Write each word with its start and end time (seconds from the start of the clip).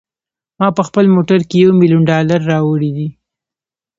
ما 0.59 0.67
په 0.77 0.81
خپل 0.87 1.05
موټر 1.15 1.39
کې 1.49 1.55
یو 1.63 1.71
میلیون 1.79 2.03
ډالره 2.11 2.37
راوړي 2.51 2.91
دي. 2.97 3.07